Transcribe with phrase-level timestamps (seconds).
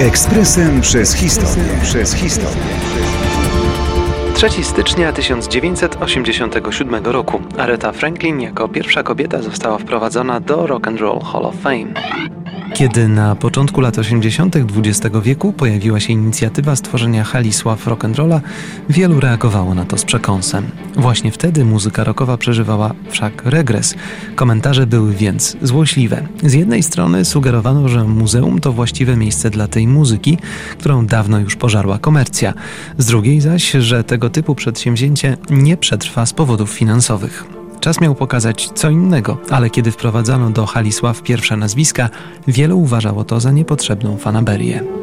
[0.00, 1.64] Ekspresem przez historię.
[1.82, 2.62] Przez historię.
[4.34, 11.20] 3 stycznia 1987 roku Aretha Franklin jako pierwsza kobieta została wprowadzona do Rock and Roll
[11.20, 12.41] Hall of Fame.
[12.74, 14.56] Kiedy na początku lat 80.
[14.56, 18.40] XX wieku pojawiła się inicjatywa stworzenia hali sław rock'n'rolla,
[18.88, 20.66] wielu reagowało na to z przekąsem.
[20.96, 23.94] Właśnie wtedy muzyka rockowa przeżywała wszak regres.
[24.34, 26.26] Komentarze były więc złośliwe.
[26.42, 30.38] Z jednej strony sugerowano, że muzeum to właściwe miejsce dla tej muzyki,
[30.78, 32.54] którą dawno już pożarła komercja.
[32.98, 37.61] Z drugiej zaś, że tego typu przedsięwzięcie nie przetrwa z powodów finansowych.
[37.82, 42.10] Czas miał pokazać co innego, ale kiedy wprowadzano do Halisław pierwsze nazwiska,
[42.46, 45.01] wielu uważało to za niepotrzebną fanaberię.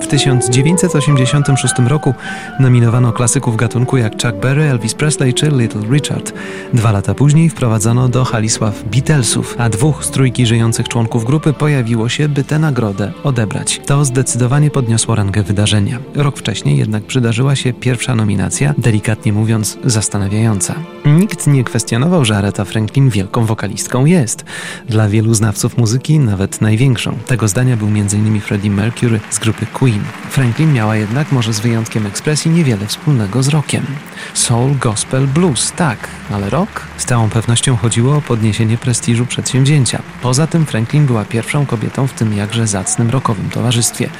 [0.00, 2.14] W 1986 roku
[2.60, 6.32] nominowano klasyków gatunku jak Chuck Berry, Elvis Presley czy Little Richard.
[6.72, 12.08] Dwa lata później wprowadzono do Halisław Beatlesów, a dwóch z trójki żyjących członków grupy pojawiło
[12.08, 13.80] się, by tę nagrodę odebrać.
[13.86, 15.98] To zdecydowanie podniosło rangę wydarzenia.
[16.14, 20.74] Rok wcześniej jednak przydarzyła się pierwsza nominacja, delikatnie mówiąc zastanawiająca.
[21.04, 24.44] Nikt nie kwestionował, że Aretha Franklin wielką wokalistką jest.
[24.88, 27.16] Dla wielu znawców muzyki nawet największą.
[27.26, 28.40] Tego zdania był m.in.
[28.40, 29.85] Freddie Mercury z grupy Queen.
[29.86, 30.04] Queen.
[30.30, 33.86] Franklin miała jednak, może z wyjątkiem ekspresji, niewiele wspólnego z rockiem.
[34.34, 36.82] Soul, gospel, blues, tak, ale rock?
[36.96, 40.02] Z całą pewnością chodziło o podniesienie prestiżu przedsięwzięcia.
[40.22, 44.10] Poza tym Franklin była pierwszą kobietą w tym jakże zacnym rockowym towarzystwie.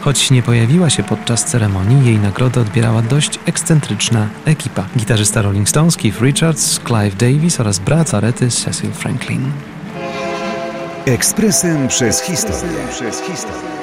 [0.00, 4.84] Choć nie pojawiła się podczas ceremonii, jej nagrodę odbierała dość ekscentryczna ekipa.
[4.96, 9.52] Gitarzysta Rolling Stones, Keith Richards, Clive Davis oraz brat Arety Cecil Franklin.
[11.06, 12.78] Ekspresem przez historię.
[12.90, 13.74] Przez historię.